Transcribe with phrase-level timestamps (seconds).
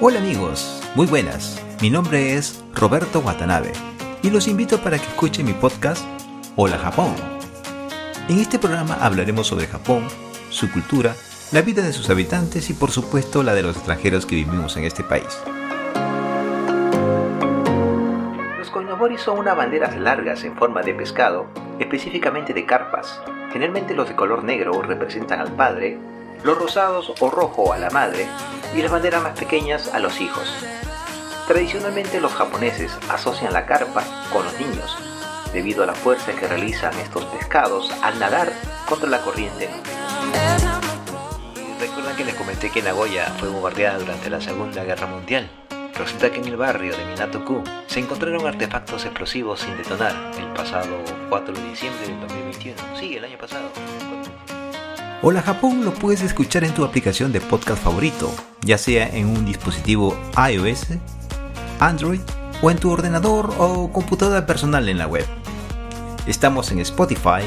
[0.00, 1.60] Hola amigos, muy buenas.
[1.82, 3.72] Mi nombre es Roberto Watanabe
[4.22, 6.06] y los invito para que escuchen mi podcast
[6.54, 7.16] Hola Japón.
[8.28, 10.06] En este programa hablaremos sobre Japón,
[10.50, 11.16] su cultura,
[11.50, 14.84] la vida de sus habitantes y por supuesto la de los extranjeros que vivimos en
[14.84, 15.42] este país.
[18.56, 21.46] Los koinobori son unas banderas largas en forma de pescado,
[21.80, 23.20] específicamente de carpas.
[23.52, 25.98] Generalmente los de color negro representan al padre,
[26.42, 28.26] los rosados o rojo a la madre
[28.74, 30.48] y las banderas más pequeñas a los hijos.
[31.46, 34.96] Tradicionalmente los japoneses asocian la carpa con los niños,
[35.52, 38.52] debido a la fuerza que realizan estos pescados al nadar
[38.86, 39.70] contra la corriente.
[41.80, 45.48] Recuerdan que les comenté que Nagoya fue bombardeada durante la Segunda Guerra Mundial.
[45.94, 50.98] Resulta que en el barrio de Minato-ku se encontraron artefactos explosivos sin detonar el pasado
[51.28, 52.82] 4 de diciembre del 2021.
[52.98, 53.68] Sí, el año pasado.
[55.20, 59.44] Hola Japón lo puedes escuchar en tu aplicación de podcast favorito, ya sea en un
[59.44, 60.86] dispositivo iOS,
[61.80, 62.20] Android
[62.62, 65.26] o en tu ordenador o computadora personal en la web.
[66.28, 67.42] Estamos en Spotify,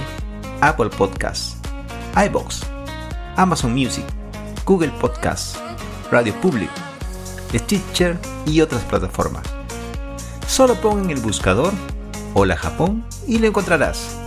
[0.60, 1.56] Apple Podcasts,
[2.26, 2.64] iBox,
[3.38, 4.04] Amazon Music,
[4.66, 5.58] Google Podcasts,
[6.12, 6.70] Radio Public,
[7.54, 9.44] Stitcher y otras plataformas.
[10.46, 11.72] Solo pon en el buscador
[12.34, 14.18] Hola Japón y lo encontrarás.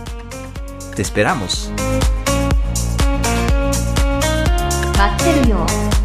[0.95, 1.69] Te esperamos.
[5.31, 6.04] ってるよ。